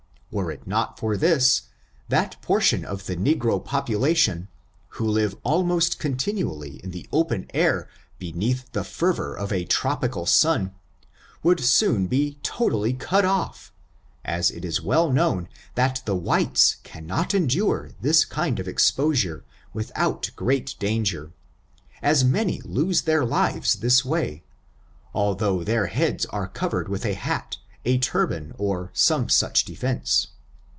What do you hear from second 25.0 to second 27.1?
al though their heads are covered with